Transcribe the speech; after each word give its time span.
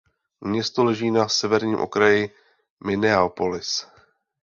Město 0.41 0.83
leží 0.83 1.11
na 1.11 1.29
severním 1.29 1.79
okraji 1.79 2.29
Minneapolis. 2.85 3.85